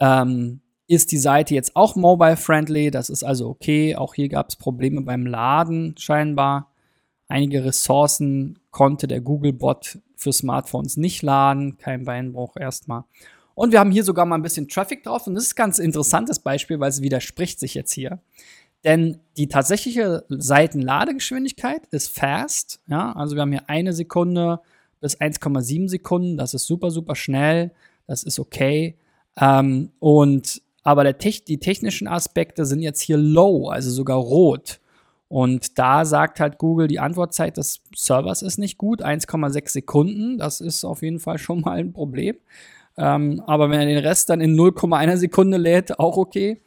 ähm, 0.00 0.60
ist 0.86 1.12
die 1.12 1.18
Seite 1.18 1.54
jetzt 1.54 1.76
auch 1.76 1.96
mobile-friendly. 1.96 2.90
Das 2.90 3.10
ist 3.10 3.22
also 3.22 3.48
okay. 3.48 3.94
Auch 3.96 4.14
hier 4.14 4.28
gab 4.28 4.48
es 4.48 4.56
Probleme 4.56 5.02
beim 5.02 5.26
Laden 5.26 5.94
scheinbar. 5.98 6.72
Einige 7.28 7.64
Ressourcen 7.64 8.58
konnte 8.70 9.06
der 9.06 9.20
Google-Bot 9.20 9.98
für 10.18 10.32
Smartphones 10.32 10.96
nicht 10.96 11.22
laden. 11.22 11.78
Kein 11.78 12.04
Beinbruch 12.04 12.56
erstmal. 12.56 13.04
Und 13.54 13.72
wir 13.72 13.80
haben 13.80 13.90
hier 13.90 14.04
sogar 14.04 14.26
mal 14.26 14.36
ein 14.36 14.42
bisschen 14.42 14.68
Traffic 14.68 15.04
drauf. 15.04 15.26
Und 15.26 15.34
das 15.34 15.44
ist 15.44 15.54
ein 15.54 15.56
ganz 15.56 15.78
interessantes 15.78 16.40
Beispiel, 16.40 16.78
weil 16.80 16.90
es 16.90 17.02
widerspricht 17.02 17.58
sich 17.58 17.74
jetzt 17.74 17.92
hier. 17.92 18.20
Denn 18.84 19.20
die 19.36 19.48
tatsächliche 19.48 20.24
Seitenladegeschwindigkeit 20.28 21.86
ist 21.90 22.16
fast. 22.16 22.80
Ja, 22.86 23.12
also 23.12 23.34
wir 23.34 23.42
haben 23.42 23.52
hier 23.52 23.68
eine 23.68 23.92
Sekunde 23.92 24.60
bis 25.00 25.18
1,7 25.20 25.88
Sekunden. 25.88 26.36
Das 26.36 26.54
ist 26.54 26.66
super, 26.66 26.90
super 26.90 27.14
schnell. 27.14 27.72
Das 28.06 28.22
ist 28.22 28.38
okay. 28.38 28.96
Ähm, 29.40 29.90
und 29.98 30.62
aber 30.82 31.18
Te 31.18 31.32
die 31.46 31.58
technischen 31.58 32.08
Aspekte 32.08 32.64
sind 32.64 32.80
jetzt 32.80 33.02
hier 33.02 33.18
low, 33.18 33.68
also 33.68 33.90
sogar 33.90 34.16
rot. 34.16 34.80
Und 35.28 35.78
da 35.78 36.04
sagt 36.04 36.40
halt 36.40 36.58
Google, 36.58 36.88
die 36.88 37.00
Antwortzeit 37.00 37.58
des 37.58 37.82
Servers 37.94 38.42
ist 38.42 38.58
nicht 38.58 38.78
gut, 38.78 39.04
1,6 39.04 39.68
Sekunden. 39.68 40.38
Das 40.38 40.60
ist 40.60 40.84
auf 40.84 41.02
jeden 41.02 41.20
Fall 41.20 41.38
schon 41.38 41.60
mal 41.60 41.78
ein 41.78 41.92
Problem. 41.92 42.36
Ähm, 42.96 43.42
aber 43.46 43.70
wenn 43.70 43.80
er 43.80 43.86
den 43.86 43.98
Rest 43.98 44.30
dann 44.30 44.40
in 44.40 44.56
0,1 44.56 45.16
Sekunde 45.16 45.58
lädt, 45.58 45.98
auch 45.98 46.16
okay. 46.16 46.62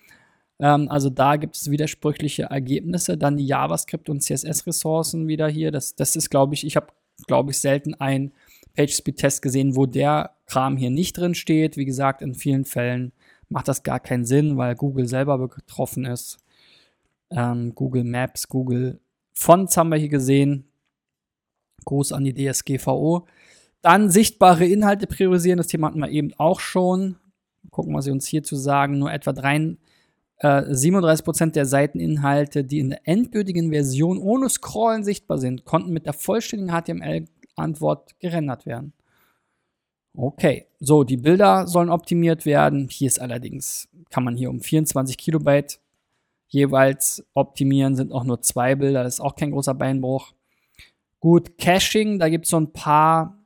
Ähm, 0.60 0.90
also 0.90 1.10
da 1.10 1.38
gibt 1.38 1.56
es 1.56 1.72
widersprüchliche 1.72 2.44
Ergebnisse. 2.44 3.18
Dann 3.18 3.38
die 3.38 3.48
JavaScript- 3.48 4.10
und 4.10 4.22
CSS-Ressourcen 4.22 5.28
wieder 5.28 5.48
hier. 5.48 5.72
Das, 5.72 5.96
das 5.96 6.16
ist, 6.16 6.30
glaube 6.30 6.54
ich, 6.54 6.66
ich 6.66 6.76
habe 6.76 6.88
glaube 7.28 7.52
ich, 7.52 7.60
selten 7.60 7.94
einen 7.96 8.32
PageSpeed-Test 8.76 9.42
gesehen, 9.42 9.76
wo 9.76 9.86
der 9.86 10.32
Kram 10.46 10.78
hier 10.78 10.90
nicht 10.90 11.18
drin 11.18 11.36
steht. 11.36 11.78
Wie 11.78 11.86
gesagt, 11.86 12.22
in 12.22 12.36
vielen 12.36 12.66
Fällen 12.66 13.12
macht 13.50 13.68
das 13.68 13.84
gar 13.84 14.00
keinen 14.00 14.26
Sinn, 14.26 14.58
weil 14.58 14.76
Google 14.76 15.08
selber 15.08 15.38
betroffen 15.38 16.06
ist. 16.06 16.38
Ähm, 17.32 17.74
Google 17.74 18.04
Maps, 18.04 18.48
Google 18.48 19.00
Fonts 19.34 19.78
haben 19.78 19.90
wir 19.90 19.98
hier 19.98 20.10
gesehen. 20.10 20.66
Gruß 21.86 22.12
an 22.12 22.24
die 22.24 22.34
DSGVO. 22.34 23.26
Dann 23.82 24.12
sichtbare 24.12 24.66
Inhalte 24.66 25.08
priorisieren, 25.08 25.58
das 25.58 25.68
Thema 25.68 25.88
hatten 25.88 26.00
wir 26.00 26.10
eben 26.10 26.34
auch 26.38 26.60
schon. 26.60 27.18
Gucken, 27.72 27.96
was 27.96 28.06
sie 28.06 28.12
uns 28.12 28.28
hierzu 28.28 28.56
sagen. 28.56 29.00
Nur 29.00 29.12
etwa 29.12 29.34
3, 29.34 29.78
äh, 30.38 30.74
37% 30.74 31.56
der 31.56 31.66
Seiteninhalte, 31.66 32.64
die 32.64 32.80
in 32.80 32.90
der 32.90 33.08
endgültigen 33.08 33.72
Version 33.72 34.18
ohne 34.20 34.50
Scrollen 34.50 35.04
sichtbar 35.04 35.38
sind, 35.38 35.66
konnten 35.66 35.92
mit 35.92 36.06
der 36.06 36.14
vollständigen 36.14 36.72
HTML-Antwort 36.72 38.20
gerendert 38.20 38.66
werden. 38.66 38.94
Okay, 40.14 40.68
so, 40.80 41.04
die 41.04 41.18
Bilder 41.18 41.68
sollen 41.68 41.90
optimiert 41.90 42.46
werden. 42.46 42.90
Hier 42.92 43.08
ist 43.08 43.22
allerdings, 43.22 43.88
kann 44.10 44.24
man 44.24 44.36
hier 44.36 44.50
um 44.50 44.60
24 44.60 45.18
Kilobyte 45.18 45.80
jeweils 46.52 47.26
optimieren, 47.34 47.96
sind 47.96 48.12
auch 48.12 48.26
nur 48.26 48.42
zwei 48.42 48.76
Bilder, 48.76 49.04
das 49.04 49.16
ist 49.16 49.22
auch 49.22 49.36
kein 49.36 49.52
großer 49.52 49.74
Beinbruch. 49.74 50.34
Gut, 51.20 51.58
Caching, 51.58 52.20
da 52.20 52.30
gibt 52.30 52.46
es 52.46 52.52
so 52.52 52.60
ein 52.60 52.74
paar 52.74 53.38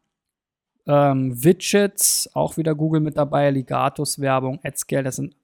ähm, 0.88 1.43
Widgets, 1.43 2.29
auch 2.33 2.57
wieder 2.57 2.74
Google 2.74 3.01
mit 3.01 3.17
dabei, 3.17 3.51
Ligatus 3.51 4.19
Werbung, 4.19 4.59
AdScale, 4.63 5.03
das 5.03 5.17
sind 5.17 5.35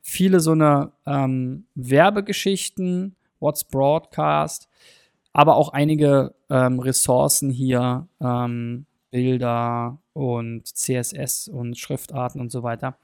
viele 0.00 0.40
so 0.40 0.52
eine 0.52 0.92
ähm, 1.06 1.66
Werbegeschichten, 1.74 3.16
What's 3.38 3.64
Broadcast. 3.64 4.68
aber 5.32 5.56
auch 5.56 5.70
einige 5.70 6.34
ähm, 6.50 6.80
Ressourcen 6.80 7.50
hier, 7.50 8.08
ähm, 8.20 8.86
Bilder 9.10 9.98
und 10.12 10.66
CSS 10.66 11.48
und 11.48 11.78
Schriftarten 11.78 12.40
und 12.40 12.50
so 12.50 12.62
weiter, 12.62 12.96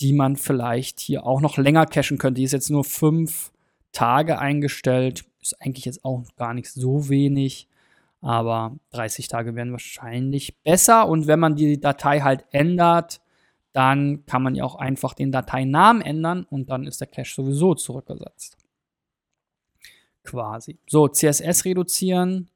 die 0.00 0.12
man 0.12 0.36
vielleicht 0.36 1.00
hier 1.00 1.24
auch 1.24 1.40
noch 1.40 1.56
länger 1.56 1.86
cachen 1.86 2.18
könnte. 2.18 2.40
Die 2.40 2.44
ist 2.44 2.52
jetzt 2.52 2.70
nur 2.70 2.84
fünf 2.84 3.52
Tage 3.92 4.38
eingestellt, 4.38 5.24
ist 5.40 5.60
eigentlich 5.60 5.84
jetzt 5.84 6.04
auch 6.04 6.24
gar 6.36 6.54
nicht 6.54 6.68
so 6.68 7.08
wenig, 7.08 7.68
aber 8.20 8.76
30 8.90 9.28
Tage 9.28 9.54
wären 9.54 9.72
wahrscheinlich 9.72 10.58
besser. 10.62 11.08
Und 11.08 11.26
wenn 11.26 11.40
man 11.40 11.56
die 11.56 11.80
Datei 11.80 12.20
halt 12.20 12.44
ändert, 12.50 13.20
dann 13.72 14.24
kann 14.26 14.42
man 14.42 14.54
ja 14.54 14.64
auch 14.64 14.76
einfach 14.76 15.14
den 15.14 15.32
Dateinamen 15.32 16.02
ändern 16.02 16.44
und 16.44 16.70
dann 16.70 16.86
ist 16.86 17.00
der 17.00 17.08
Cache 17.08 17.34
sowieso 17.34 17.74
zurückgesetzt. 17.74 18.56
Quasi. 20.24 20.78
So, 20.88 21.08
CSS 21.08 21.64
reduzieren. 21.64 22.48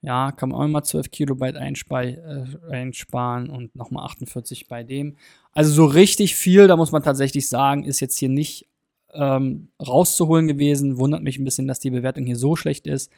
Ja, 0.00 0.30
kann 0.30 0.50
man 0.50 0.60
auch 0.60 0.68
mal 0.68 0.84
12 0.84 1.10
Kilobyte 1.10 1.56
äh, 1.56 2.44
einsparen 2.70 3.50
und 3.50 3.74
nochmal 3.74 4.04
48 4.04 4.68
bei 4.68 4.84
dem. 4.84 5.16
Also 5.52 5.72
so 5.72 5.86
richtig 5.86 6.36
viel, 6.36 6.68
da 6.68 6.76
muss 6.76 6.92
man 6.92 7.02
tatsächlich 7.02 7.48
sagen, 7.48 7.82
ist 7.82 7.98
jetzt 7.98 8.16
hier 8.16 8.28
nicht 8.28 8.68
ähm, 9.12 9.70
rauszuholen 9.84 10.46
gewesen. 10.46 10.98
Wundert 10.98 11.22
mich 11.22 11.38
ein 11.38 11.44
bisschen, 11.44 11.66
dass 11.66 11.80
die 11.80 11.90
Bewertung 11.90 12.26
hier 12.26 12.36
so 12.36 12.54
schlecht 12.54 12.86
ist. 12.86 13.10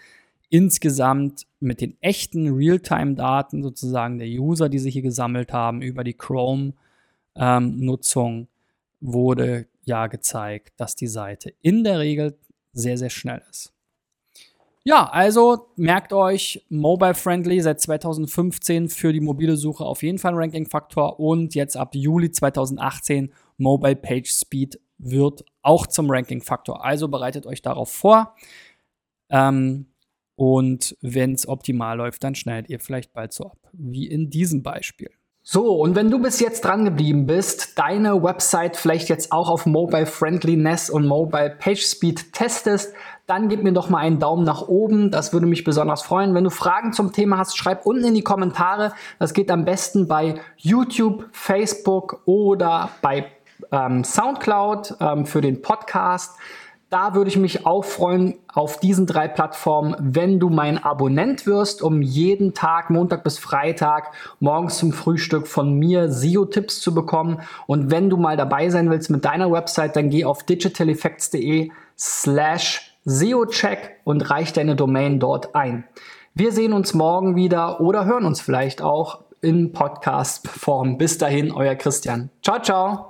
Insgesamt 0.48 1.46
mit 1.60 1.82
den 1.82 1.98
echten 2.00 2.48
Realtime-Daten 2.48 3.62
sozusagen 3.62 4.18
der 4.18 4.28
User, 4.28 4.70
die 4.70 4.78
sich 4.78 4.94
hier 4.94 5.02
gesammelt 5.02 5.52
haben 5.52 5.82
über 5.82 6.02
die 6.02 6.14
Chrome-Nutzung, 6.14 8.38
ähm, 8.38 8.48
wurde 9.00 9.66
ja 9.84 10.06
gezeigt, 10.06 10.72
dass 10.78 10.96
die 10.96 11.08
Seite 11.08 11.52
in 11.60 11.84
der 11.84 11.98
Regel 11.98 12.38
sehr, 12.72 12.96
sehr 12.96 13.10
schnell 13.10 13.42
ist. 13.50 13.74
Ja, 14.82 15.04
also 15.10 15.68
merkt 15.76 16.12
euch, 16.14 16.64
mobile-friendly 16.70 17.60
seit 17.60 17.80
2015 17.82 18.88
für 18.88 19.12
die 19.12 19.20
mobile 19.20 19.56
Suche 19.56 19.84
auf 19.84 20.02
jeden 20.02 20.18
Fall 20.18 20.32
ein 20.32 20.38
Ranking-Faktor 20.38 21.20
und 21.20 21.54
jetzt 21.54 21.76
ab 21.76 21.94
Juli 21.94 22.30
2018 22.30 23.32
Mobile 23.58 23.96
Page 23.96 24.30
Speed 24.30 24.80
wird 24.96 25.44
auch 25.60 25.86
zum 25.86 26.10
Ranking-Faktor. 26.10 26.82
Also 26.82 27.08
bereitet 27.08 27.46
euch 27.46 27.60
darauf 27.60 27.90
vor. 27.90 28.34
Ähm, 29.30 29.86
und 30.34 30.96
wenn 31.02 31.34
es 31.34 31.46
optimal 31.46 31.98
läuft, 31.98 32.24
dann 32.24 32.34
schneidet 32.34 32.70
ihr 32.70 32.80
vielleicht 32.80 33.12
bald 33.12 33.34
so 33.34 33.44
ab, 33.44 33.58
wie 33.74 34.06
in 34.06 34.30
diesem 34.30 34.62
Beispiel. 34.62 35.10
So, 35.42 35.72
und 35.76 35.96
wenn 35.96 36.10
du 36.10 36.20
bis 36.20 36.38
jetzt 36.38 36.66
dran 36.66 36.84
geblieben 36.84 37.26
bist, 37.26 37.78
deine 37.78 38.22
Website 38.22 38.76
vielleicht 38.76 39.08
jetzt 39.08 39.32
auch 39.32 39.48
auf 39.48 39.64
Mobile 39.64 40.04
Friendliness 40.04 40.90
und 40.90 41.06
Mobile 41.06 41.56
Page 41.58 41.82
Speed 41.82 42.34
testest, 42.34 42.92
dann 43.26 43.48
gib 43.48 43.62
mir 43.62 43.72
doch 43.72 43.88
mal 43.88 43.98
einen 43.98 44.18
Daumen 44.18 44.44
nach 44.44 44.68
oben. 44.68 45.10
Das 45.10 45.32
würde 45.32 45.46
mich 45.46 45.64
besonders 45.64 46.02
freuen. 46.02 46.34
Wenn 46.34 46.44
du 46.44 46.50
Fragen 46.50 46.92
zum 46.92 47.12
Thema 47.12 47.38
hast, 47.38 47.56
schreib 47.56 47.86
unten 47.86 48.04
in 48.04 48.14
die 48.14 48.22
Kommentare. 48.22 48.92
Das 49.18 49.32
geht 49.32 49.50
am 49.50 49.64
besten 49.64 50.08
bei 50.08 50.34
YouTube, 50.56 51.24
Facebook 51.32 52.20
oder 52.26 52.90
bei 53.00 53.26
ähm, 53.72 54.04
Soundcloud 54.04 54.96
ähm, 55.00 55.26
für 55.26 55.40
den 55.40 55.62
Podcast. 55.62 56.36
Da 56.90 57.14
würde 57.14 57.30
ich 57.30 57.36
mich 57.36 57.66
auch 57.66 57.84
freuen 57.84 58.34
auf 58.52 58.80
diesen 58.80 59.06
drei 59.06 59.28
Plattformen, 59.28 59.94
wenn 60.00 60.40
du 60.40 60.50
mein 60.50 60.76
Abonnent 60.76 61.46
wirst, 61.46 61.82
um 61.82 62.02
jeden 62.02 62.52
Tag, 62.52 62.90
Montag 62.90 63.22
bis 63.22 63.38
Freitag, 63.38 64.12
morgens 64.40 64.76
zum 64.78 64.92
Frühstück 64.92 65.46
von 65.46 65.72
mir 65.72 66.10
SEO-Tipps 66.10 66.80
zu 66.80 66.92
bekommen. 66.92 67.42
Und 67.68 67.92
wenn 67.92 68.10
du 68.10 68.16
mal 68.16 68.36
dabei 68.36 68.70
sein 68.70 68.90
willst 68.90 69.08
mit 69.08 69.24
deiner 69.24 69.52
Website, 69.52 69.94
dann 69.94 70.10
geh 70.10 70.24
auf 70.24 70.42
digitaleffects.de 70.42 71.70
slash 71.96 72.96
SEO-Check 73.04 73.98
und 74.02 74.28
reich 74.28 74.52
deine 74.52 74.74
Domain 74.74 75.20
dort 75.20 75.54
ein. 75.54 75.84
Wir 76.34 76.50
sehen 76.50 76.72
uns 76.72 76.92
morgen 76.92 77.36
wieder 77.36 77.80
oder 77.80 78.04
hören 78.04 78.24
uns 78.24 78.40
vielleicht 78.40 78.82
auch 78.82 79.20
in 79.40 79.72
Podcast-Form. 79.72 80.98
Bis 80.98 81.18
dahin, 81.18 81.52
euer 81.52 81.76
Christian. 81.76 82.30
Ciao, 82.42 82.60
ciao. 82.60 83.09